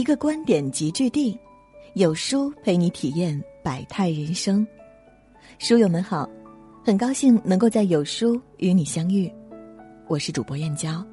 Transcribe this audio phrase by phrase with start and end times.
[0.00, 1.38] 一个观点集聚地，
[1.92, 4.66] 有书陪你体验百态人生。
[5.58, 6.26] 书友们好，
[6.82, 9.30] 很高兴能够在有书与你相遇，
[10.08, 11.04] 我是主播燕娇。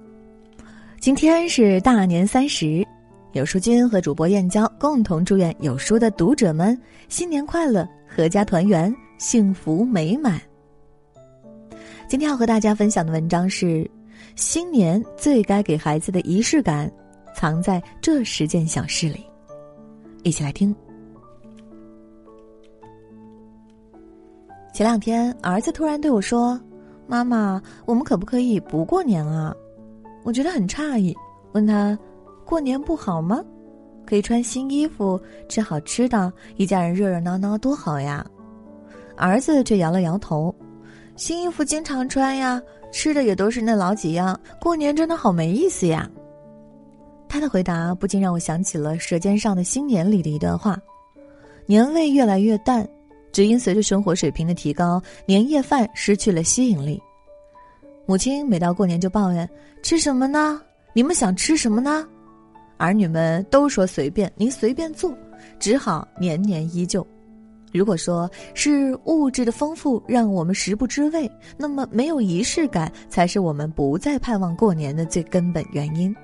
[1.01, 2.81] 今天是大年三十，
[3.33, 6.79] 有书君和主播燕娇共同祝愿有书的读者们
[7.09, 7.85] 新年快乐，
[8.15, 10.39] 阖家团圆，幸福美满。
[12.07, 13.85] 今天要和大家分享的文章是：
[14.37, 16.89] 新年最该给孩子的仪式感。
[17.37, 19.23] 藏在这十件小事里，
[20.23, 20.75] 一起来听。
[24.73, 26.59] 前两天，儿子突然对我说
[27.05, 29.55] ：“妈妈，我们可不可以不过年啊？”
[30.25, 31.15] 我觉得很诧异，
[31.51, 31.95] 问他
[32.43, 33.39] ：“过年不好吗？
[34.03, 38.25] 可以穿新衣服，吃好吃的，一家人热热闹闹，多好呀！”
[39.15, 40.53] 儿子却摇了摇头
[41.15, 42.59] ：“新衣服经常穿呀，
[42.91, 46.09] 吃的也都是那老几样，过年真的好没意思呀。”
[47.37, 50.75] 他的回答不禁让我想起了《舌尖上的新年》里的一段话
[51.67, 52.89] ：“年味越来越淡，
[53.31, 56.99] 只因随着生活水平的提高，年夜饭失去了吸引力。”
[58.07, 59.47] 母亲每到过年就抱怨
[59.83, 60.59] ：“吃什么呢？
[60.93, 62.07] 你们想吃什么呢？”
[62.77, 65.15] 儿女们都说：“随便，您随便做。”
[65.59, 67.05] 只好年年依旧。
[67.71, 76.15] 如果说是物质的丰富让我们食不知味，那么没有仪式感才是我们不再盼望过年的最根本原因。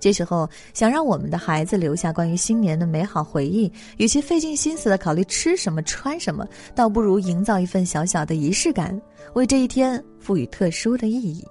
[0.00, 9.00] 这时候，想让我们的孩子留下关于新年的美好回忆，与其费尽心思的考虑吃什么穿什么，倒不如营造一份小小的仪式感，
[9.34, 11.44] 为这一天赋予特殊的意义。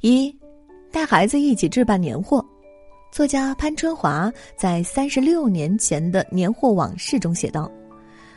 [0.00, 0.34] 一，
[0.92, 2.44] 带孩子一起置办年货。
[3.10, 7.70] 作家潘春华在三十六年前的年货往事中写道：“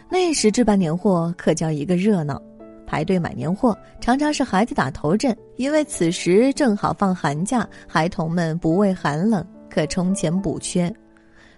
[0.09, 2.41] 那时置办年货可叫一个热闹。”
[2.87, 10.91] 排队买年货常常是孩子打头阵，因为此时正好放寒假，孩童们不畏寒冷，可充钱补缺。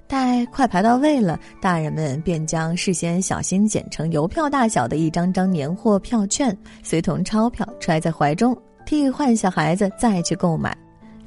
[0.07, 8.57] 待快排到位了，大人们便将事先小心剪成邮票大小的一张张年货票券，随同钞票揣在怀中，
[8.87, 10.75] 替换小孩子再去购买。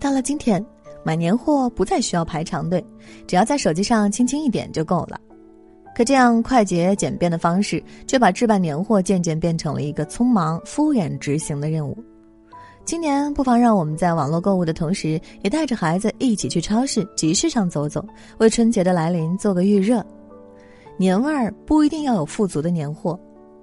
[0.01, 0.65] 到了今天，
[1.05, 2.85] 买年货不再需要排长队，
[3.25, 5.21] 只要在手机上轻轻一点就够了。
[5.95, 11.97] 可这样快捷简便的方式，却把置办年货渐渐变成了一个匆忙敷衍执行的任务。
[12.85, 18.05] 今年不妨让我们在网络购物的同时，也带着孩子一起去超市、集市上走走，
[18.39, 20.05] 为春节的来临做个预热。
[20.97, 23.19] 年味儿不一定要有富足的年货，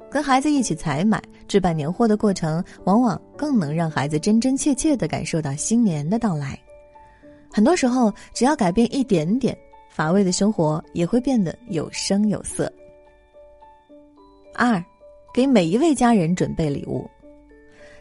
[0.09, 6.57] 跟孩子一起采买、置办年货的过程，往往更能让孩子真真切切地感受到新年的到来。
[7.51, 9.57] 很多时候，只要改变一点点。
[9.89, 12.72] 乏味的生活也会变得有声有色。
[14.53, 14.83] 二，
[15.33, 17.09] 给每一位家人准备礼物。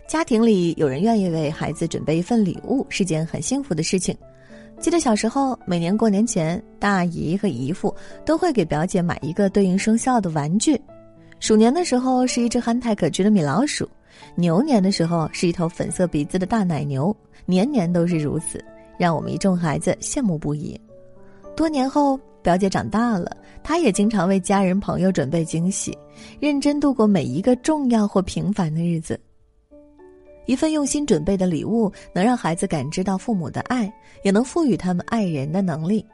[0.07, 4.17] 家庭里有人愿意为孩子准备一份礼物，是件很幸福的事情。
[4.81, 7.95] 记得小时候，每年过年前，大姨和姨父
[8.25, 10.81] 都会给表姐买一个对应生肖的玩具。
[11.41, 13.89] 鼠年的时候是一只憨态可掬的米老鼠，
[14.35, 18.65] 牛年的时候是一头粉色鼻子的大奶牛，年年都是如此，
[18.97, 20.81] 让我们一众孩子羡慕不已。
[21.59, 25.93] 多年后，表姐长大了，她也经常为家人朋友准备惊喜，
[26.39, 29.19] 认真度过每一个重要或平凡的日子。
[30.47, 33.93] 一份用心准备的礼物，能让孩子感知到父母的爱，
[34.23, 36.07] 也能赋予他们爱人的能力。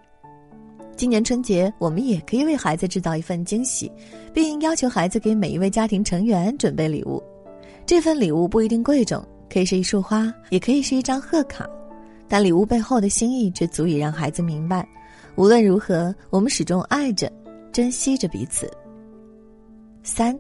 [0.97, 3.93] 今年春节，我们也可以为孩子制造一份惊喜，
[4.33, 7.23] 并要求孩子给每一位家庭成员准备礼物。
[7.85, 9.23] 这份礼物不一定贵重，
[9.53, 11.69] 可以是一束花，也可以是一张贺卡，
[12.27, 14.89] 但礼物背后的心意却足以让孩子明白。
[15.37, 17.31] 无论如何，我们始终爱着、
[17.73, 18.71] 珍惜着彼此。
[20.05, 20.39] 三，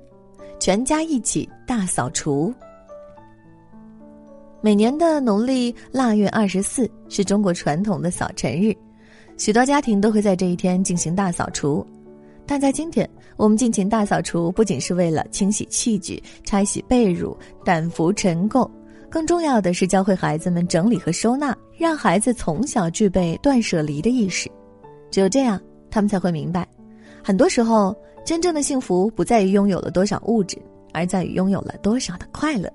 [0.60, 2.54] 全家一起大扫除。
[4.60, 8.72] 每年的农历腊月二十四是中国传统的扫尘日，
[9.36, 11.84] 许多家庭都会在这一天进行大扫除。
[12.46, 18.70] 但在今天，我们进行大扫除不仅是为了清洗器具、拆洗被褥、掸拂尘垢，
[19.10, 24.48] 更重要的是教会孩子们整理和收纳，让孩子从小具备断舍离的意识。
[25.14, 25.60] 只有这样，
[25.92, 26.66] 他们才会明白，
[27.22, 27.94] 很多时候，
[28.26, 30.58] 真正的幸福不在于拥有了多少物质，
[30.92, 32.68] 而在于拥有了多少的快乐。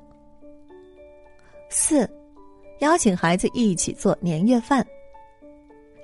[1.69, 2.09] 四，
[2.79, 4.87] 邀请孩子一起做年夜饭。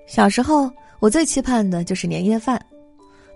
[0.08, 2.62] 小时候，我最期盼的就是年夜饭，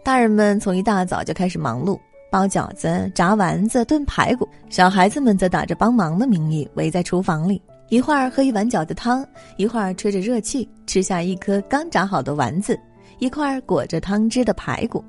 [0.04, 1.98] 大人们从一大早就开始忙碌，
[2.30, 7.62] 包饺子、炸丸子、炖排骨，小孩子们则打着帮忙的名义围在厨房里。
[7.88, 9.26] 一会儿喝一碗饺子汤，
[9.56, 12.80] 一会儿吹着热气吃下一颗刚炸好的丸子，
[13.20, 15.04] 一块裹着汤汁的排骨，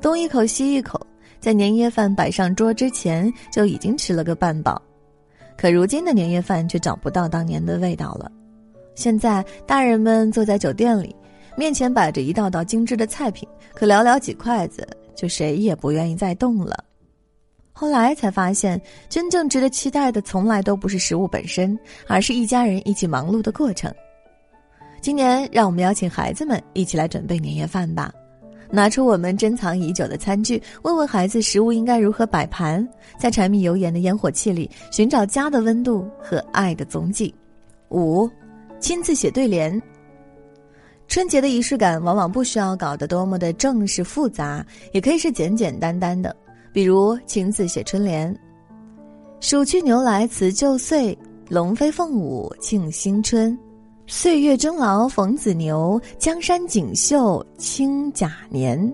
[0.00, 1.00] 东一口西一口，
[1.38, 4.80] 在年夜饭摆上桌之前就已经吃了个半饱。
[5.56, 8.30] 可如今的年夜饭却找不到当年的味道了。
[8.94, 11.14] 现在大人们坐在酒店里，
[11.56, 16.84] 面前摆着一道道精致的菜品，可寥寥几筷子，就谁也不愿意再动了。
[17.72, 21.78] 后来才发现，真正值得期待的，从来都不是食物本身，
[22.08, 23.92] 而是一家人一起忙碌的过程。
[25.00, 28.12] 今年，让我们邀请孩子们一起来准备年夜饭吧。
[28.70, 32.86] 拿出我们珍藏已久的餐具，问问孩子食物应该如何摆盘，
[33.18, 37.34] 在柴米油盐的烟火气里寻找家的温度和爱的踪迹。
[37.90, 38.28] 五，
[38.78, 39.80] 亲自写对联。
[41.06, 44.62] 春节的仪式感往往不需要搞得多么的正式复杂，
[44.92, 46.36] 也可以是简简单单的，
[46.70, 48.38] 比如亲自写春联
[49.40, 51.16] ：“鼠去牛来辞旧岁，
[51.48, 53.58] 龙飞凤舞庆新春。”
[54.10, 58.90] 岁月终老逢子牛，江山锦绣清甲年。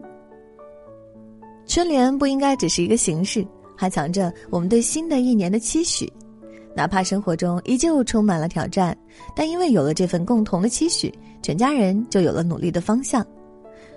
[1.66, 3.46] 春联不应该只是一个形式，
[3.76, 6.12] 还藏着我们对新的一年的期许。
[6.75, 8.96] 哪怕生活中依旧充满了挑战，
[9.37, 13.25] 但因为有了这份共同的期许，全家人就有了努力的方向。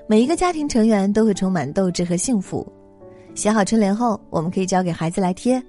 [0.06, 2.66] 每一个家庭成员都会充满斗志和幸福。
[3.34, 5.62] 写好春联后，我们可以交给孩子来贴。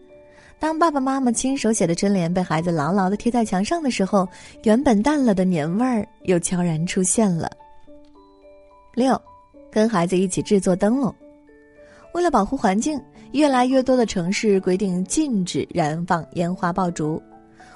[0.61, 4.29] 当爸爸妈妈亲手写的春联被孩子牢牢的贴在墙上的时候，
[4.65, 7.49] 原本淡了的年味儿又悄然出现了。
[8.93, 9.21] 六，
[9.71, 11.15] 跟孩子一起制作灯笼。
[12.13, 13.01] 为了保护环境，
[13.31, 17.23] 越来越多的城市规定禁止燃放烟花爆竹。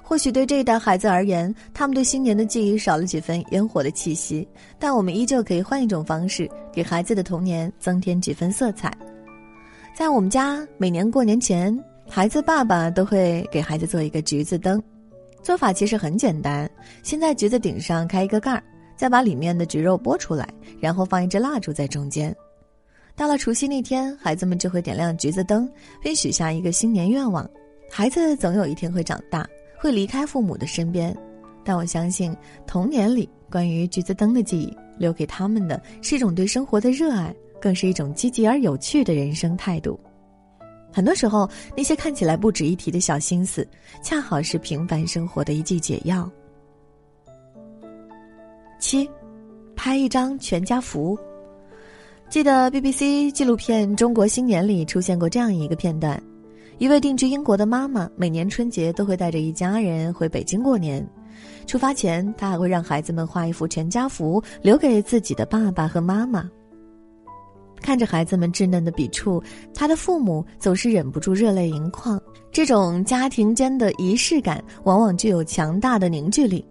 [0.02, 4.46] 或许对这一代孩子而言，他们对新年的记忆少了几分烟火的气息，
[4.80, 8.92] 但我们依旧可以换一种方式，给孩子的童年增添几分色彩。
[9.94, 11.72] 在我们家，每年过年前。
[12.14, 14.80] 孩子爸爸都会给孩子做一个橘子灯，
[15.42, 16.70] 做法其实很简单。
[17.02, 18.62] 先在橘子顶上开一个盖儿，
[18.94, 20.46] 再把里面的橘肉剥出来，
[20.78, 22.36] 然后放一支蜡烛在中间。
[23.16, 25.66] 到了除夕那天，孩子们就会点亮橘子灯，
[26.02, 27.48] 并许下一个新年愿望。
[27.90, 29.48] 孩子总有一天会长大，
[29.78, 31.16] 会离开父母的身边，
[31.64, 32.36] 但我相信
[32.66, 39.98] 童年里关于橘子灯的记忆，留给他们的是一种对生活的热爱，更是一种积极而有趣的人生态度。
[40.92, 43.66] 很多时候，那些看起来不值一提的小心思，
[44.02, 46.30] 恰好是平凡生活的一剂解药。
[48.78, 49.08] 七，
[49.74, 51.18] 拍一张全家福。
[52.28, 56.22] 记得 BBC 纪录片《中国新年》里出现过这样一个片段：
[56.78, 61.06] 一位定居英国的妈妈，每年春节都会带着一家人回北京过年。
[61.66, 66.50] 出发前，她还会让孩子们画一幅全家福，留给自己的爸爸和妈妈。
[67.82, 69.42] 看着孩子们稚嫩的笔触，
[69.74, 72.18] 他的父母总是忍不住热泪盈眶。
[72.50, 76.64] 这种家庭间的仪式感，往往具有强大的凝聚力。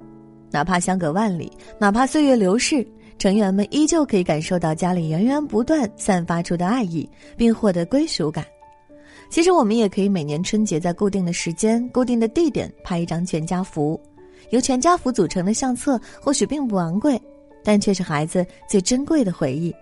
[0.49, 2.85] 哪怕相隔万里，哪怕岁月流逝，
[3.17, 8.45] 成员们依旧可以感受到家里源源不断散发出的爱意，并获得归属感。
[9.29, 13.99] 其实，我们也可以每年春节在固定的时间、固定的地点拍一张全家福。
[14.49, 17.19] 由全家福组成的相册，或许并不昂贵，
[17.63, 19.73] 但却是孩子最珍贵的回忆。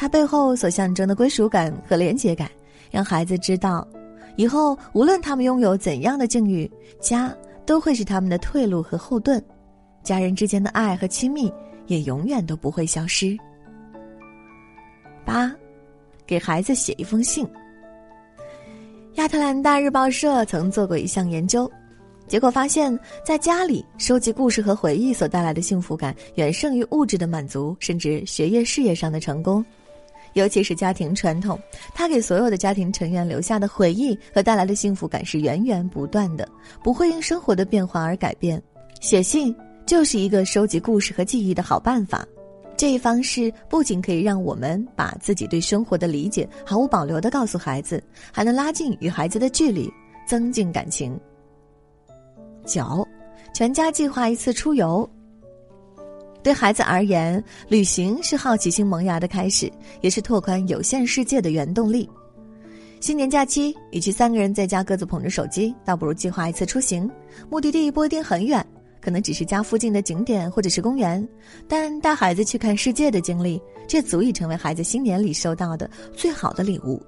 [0.00, 2.50] 它背后所象征的归属感和连结感，
[2.90, 3.86] 让孩子知道，
[4.34, 6.68] 以后无论他们拥有怎样的境遇，
[7.02, 7.30] 家
[7.66, 9.44] 都会是他们的退路和后盾，
[10.02, 11.52] 家人之间的爱和亲密
[11.86, 13.36] 也永远都不会消失。
[15.22, 15.54] 八，
[16.26, 17.46] 给孩子写一封信。
[19.16, 21.70] 亚特兰大日报社曾做过一项研究，
[22.26, 29.62] 结果发现，在家里收集故事和回忆所带来的幸福感，远胜于物质的满足，甚至学业事业上的成功。
[30.34, 31.58] 尤其是家庭传统，
[31.94, 36.48] 他给所有的家庭成员留下的回忆和带来的幸福感是源源不断的，
[36.82, 38.62] 不会因生活的变化而改变。
[39.00, 39.54] 写信
[39.86, 42.26] 就是一个收集故事和记忆的好办法。
[42.76, 49.92] 这一方式不仅可以让我们把自己对生活的理解毫无保留地告诉孩子，还能拉近与孩子的距离，
[50.26, 51.18] 增进感情。
[52.64, 53.06] 九，
[53.52, 55.08] 全家计划一次出游。
[56.42, 59.70] 对孩子而言，旅行是好奇心萌芽的开始，
[60.00, 62.08] 也是拓宽有限世界的原动力。
[63.00, 67.10] 新年假期，与其三个人在家各自捧着手机，倒不如计划一次出行。
[67.48, 68.64] 目的地不一定很远，
[69.00, 71.26] 可能只是家附近的景点或者是公园，
[71.66, 77.02] 但带孩子去看世界的经历，这足以成为孩子新年里收到的最好的礼物。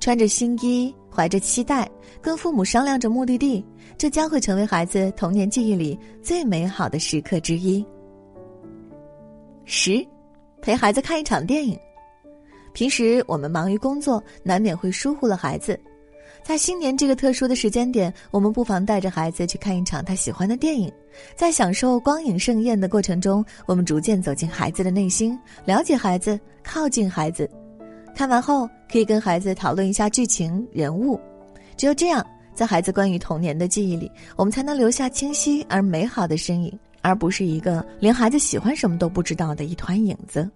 [0.00, 1.88] 穿着新衣，怀着期待，
[2.20, 3.64] 跟父母商量着目的地，
[3.96, 7.84] 这将会成为孩子童年记忆里最美好的时刻之一。
[9.74, 10.06] 十，
[10.60, 11.78] 陪孩子看一场电影。
[12.74, 15.80] 平时我们忙于工作，难免会疏忽了孩子。
[16.42, 20.92] 在新年这个特殊的时间点，我们不妨带着孩子去看一场他喜欢的电影。
[21.34, 27.50] 在享受光影盛宴的过程中，我们逐渐走进孩子的内心，了解孩子，靠近孩子。
[28.14, 31.18] 看完后，可以跟孩子讨论一下剧情、人物。
[31.78, 32.22] 只有这样，
[32.54, 36.78] 在孩子关于童年的记忆里，我们才能留下清晰而美好的身影。
[37.02, 40.48] 而不是一个连孩子喜欢什么都不知道的一团影子。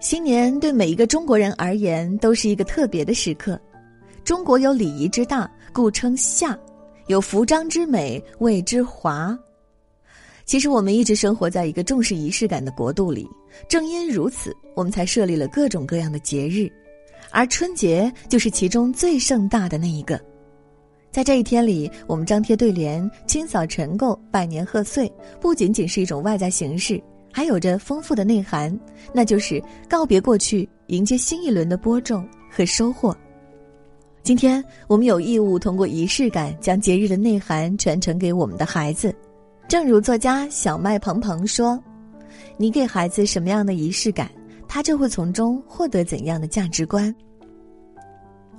[0.00, 3.60] 新年对每一个中国人而言都是一个特别的时刻。
[4.24, 6.56] 中国有礼仪之大，故称夏；
[7.08, 9.36] 有服装之美，谓之华。
[10.44, 13.28] 其实我们一直生活在一个重视仪式感的国度里，
[13.68, 16.70] 正因如此，我们才设立了各种各样的节日，
[17.30, 20.20] 而春节就是其中最盛大的那一个。
[21.18, 27.02] 在这一天里，我们张贴对联、清扫尘垢、拜年贺岁，不仅仅是一种外在形式。
[27.32, 28.78] 还有着丰富的内涵，
[29.12, 33.12] 那就是告别过去，迎接新一轮的播种和收获。
[34.22, 39.12] 今天我们有义务通过仪式感，将节日的内涵传承给我们的孩子。
[39.66, 41.76] 正如作家小麦鹏鹏说
[42.56, 44.30] ：“你给孩子什么样的仪式感，
[44.68, 47.12] 他就会从中获得怎样的价值观。”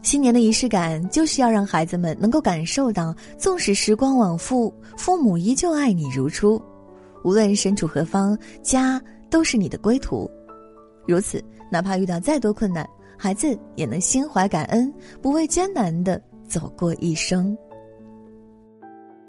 [0.01, 6.62] 新年的仪式感，就是要让孩子们能够感受到，纵使时光往复，父母依旧爱你如初。
[7.24, 10.29] 无论身处何方，家都是你的归途。
[11.06, 12.88] 如此，哪怕遇到再多困难，
[13.18, 14.91] 孩子也能心怀感恩，
[15.22, 17.56] 不畏艰难的走过一生。